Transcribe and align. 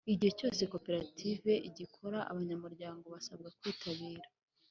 igihe 0.13 0.31
cyose 0.39 0.61
koperative 0.71 1.51
igikora 1.69 2.19
abanyamuryango 2.31 3.05
basabwa 3.13 3.49
kwitabira 3.57 4.25